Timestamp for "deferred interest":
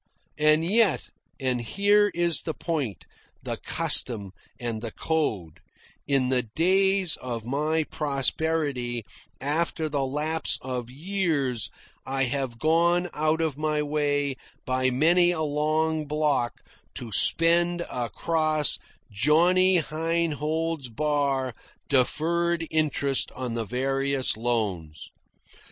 21.89-23.31